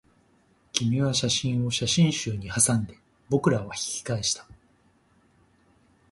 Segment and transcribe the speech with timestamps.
[0.73, 2.97] 君は写真を写真集にはさんで、
[3.29, 4.47] 僕らは引き返した